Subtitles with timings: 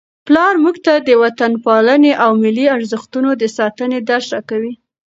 [0.27, 4.73] پلار موږ ته د وطنپالنې او ملي ارزښتونو د ساتنې درس راکوي.